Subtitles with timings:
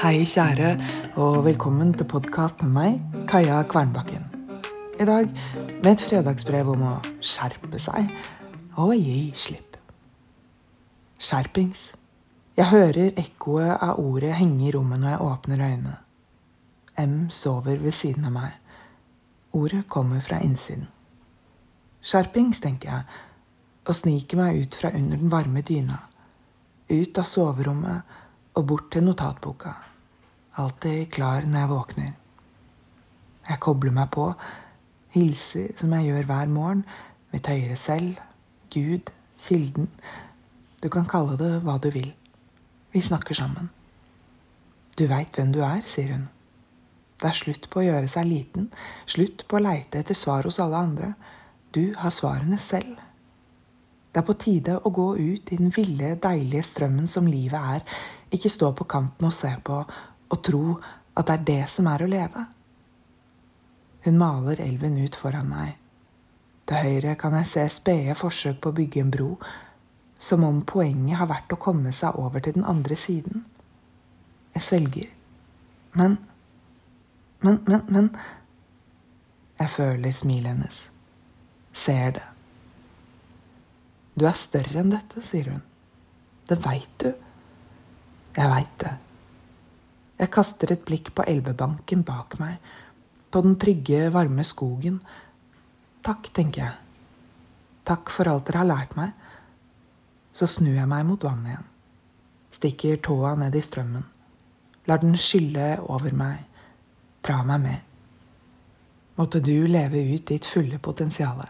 [0.00, 0.68] Hei, kjære,
[1.20, 4.22] og velkommen til podkast med meg, Kaja Kvernbakken.
[4.96, 5.26] I dag
[5.82, 8.08] med et fredagsbrev om å skjerpe seg
[8.80, 9.76] og gi slipp.
[11.20, 11.82] Skjerpings.
[12.56, 15.94] Jeg hører ekkoet av ordet henge i rommet når jeg åpner øynene.
[17.04, 18.56] M sover ved siden av meg.
[19.52, 20.88] Ordet kommer fra innsiden.
[22.00, 23.20] Skjerpings, tenker jeg,
[23.84, 26.00] og sniker meg ut fra under den varme dyna.
[26.88, 28.18] Ut av soverommet
[28.56, 29.76] og bort til notatboka.
[30.58, 32.10] Alltid klar når jeg våkner.
[33.50, 34.32] Jeg kobler meg på,
[35.14, 36.82] hilser som jeg gjør hver morgen,
[37.30, 38.18] mitt høyere selv,
[38.70, 39.88] Gud, Kilden.
[40.82, 42.10] Du kan kalle det hva du vil.
[42.90, 43.70] Vi snakker sammen.
[44.98, 46.26] Du veit hvem du er, sier hun.
[47.20, 48.70] Det er slutt på å gjøre seg liten,
[49.06, 51.12] slutt på å leite etter svar hos alle andre.
[51.70, 52.98] Du har svarene selv.
[54.10, 57.84] Det er på tide å gå ut i den ville, deilige strømmen som livet er,
[58.34, 59.84] ikke stå på kanten og se på
[60.30, 60.64] og tro
[61.18, 62.46] at det er det som er å leve.
[64.06, 65.76] Hun maler elven ut foran meg.
[66.70, 69.30] Til høyre kan jeg se spede forsøk på å bygge en bro,
[70.20, 73.44] som om poenget har vært å komme seg over til den andre siden.
[74.54, 75.08] Jeg svelger.
[75.94, 76.18] Men
[77.42, 78.10] Men, men, men
[79.58, 80.90] Jeg føler smilet hennes.
[81.72, 82.22] Ser det.
[84.14, 85.62] Du er større enn dette, sier hun.
[86.48, 87.12] Det veit du.
[88.36, 88.92] Jeg veit det.
[90.20, 92.60] Jeg kaster et blikk på elvebanken bak meg,
[93.30, 94.98] på den trygge, varme skogen.
[96.04, 96.78] Takk, tenker jeg.
[97.88, 99.14] Takk for alt dere har lært meg.
[100.36, 101.68] Så snur jeg meg mot vannet igjen.
[102.54, 104.04] Stikker tåa ned i strømmen.
[104.90, 106.44] Lar den skylle over meg.
[107.24, 107.80] Dra meg med.
[109.16, 111.44] Måtte du leve ut ditt fulle potensial.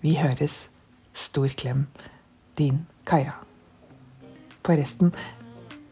[0.00, 0.68] Vi høres.
[1.12, 1.86] Stor klem.
[2.56, 3.34] Din Kaja.
[4.64, 5.12] Forresten,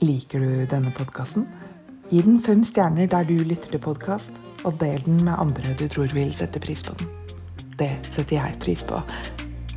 [0.00, 1.46] liker du denne podkasten?
[2.10, 4.32] Gi den fem stjerner der du lytter til podkast,
[4.64, 7.12] og del den med andre du tror vil sette pris på den.
[7.78, 9.02] Det setter jeg pris på.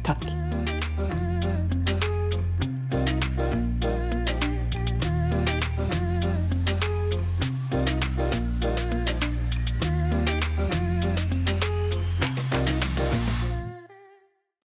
[0.08, 0.51] Takk.